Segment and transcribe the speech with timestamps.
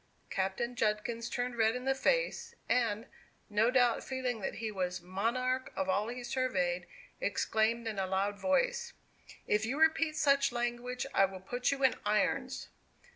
[0.31, 3.05] Captain Judkins turned red in the face; and,
[3.51, 6.87] no doubt feeling that he was "monarch of all he surveyed,"
[7.19, 8.93] exclaimed, in a loud voice:
[9.45, 12.69] "If you repeat such language, I will put you in irons."